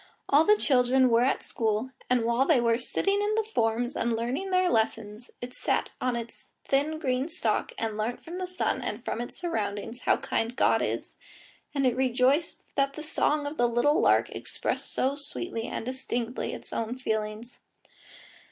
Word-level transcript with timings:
All 0.27 0.45
the 0.45 0.57
children 0.57 1.09
were 1.11 1.21
at 1.25 1.43
school, 1.43 1.91
and 2.09 2.25
while 2.25 2.47
they 2.47 2.59
were 2.59 2.79
sitting 2.79 3.19
on 3.19 3.35
the 3.35 3.43
forms 3.43 3.95
and 3.95 4.15
learning 4.15 4.49
their 4.49 4.67
lessons, 4.67 5.29
it 5.41 5.53
sat 5.53 5.91
on 6.01 6.15
its 6.15 6.49
thin 6.67 6.97
green 6.97 7.27
stalk 7.27 7.71
and 7.77 7.97
learnt 7.97 8.19
from 8.23 8.39
the 8.39 8.47
sun 8.47 8.81
and 8.81 9.05
from 9.05 9.21
its 9.21 9.37
surroundings 9.37 9.99
how 9.99 10.17
kind 10.17 10.55
God 10.55 10.81
is, 10.81 11.17
and 11.75 11.85
it 11.85 11.95
rejoiced 11.95 12.63
that 12.73 12.93
the 12.95 13.03
song 13.03 13.45
of 13.45 13.57
the 13.57 13.69
little 13.69 14.01
lark 14.01 14.31
expressed 14.31 14.91
so 14.91 15.15
sweetly 15.15 15.67
and 15.67 15.85
distinctly 15.85 16.51
its 16.51 16.73
own 16.73 16.95
feelings. 16.97 17.59